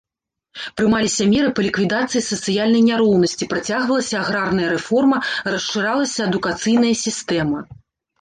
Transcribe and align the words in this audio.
Прымаліся 0.79 1.23
меры 1.33 1.49
па 1.57 1.61
ліквідацыі 1.65 2.21
сацыяльнай 2.31 2.81
няроўнасці, 2.87 3.47
працягвалася 3.51 4.15
аграрная 4.21 4.67
рэформа, 4.75 5.17
расшыралася 5.53 6.19
адукацыйная 6.29 6.95
сістэма. 7.05 7.59